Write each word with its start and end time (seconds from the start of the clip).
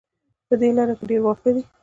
په 0.47 0.55
دې 0.61 0.69
لاره 0.77 0.93
کې 0.99 1.05
ډېر 1.09 1.21
واښه 1.23 1.49
دي 1.55 1.63